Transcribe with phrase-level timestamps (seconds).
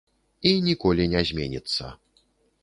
[0.51, 1.91] І ніколі не зменіцца.